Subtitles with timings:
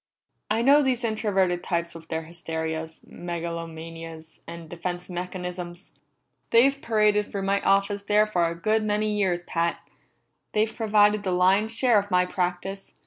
[0.49, 5.93] "I know these introverted types with their hysterias, megalomanias, and defense mechanisms!
[6.49, 9.87] They've paraded through my office there for a good many years, Pat;
[10.53, 12.93] they've provided the lion's share of my practice.